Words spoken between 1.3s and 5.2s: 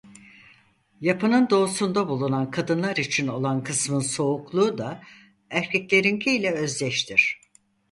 doğusunda bulunan kadınlar için olan kısmın soğukluğu da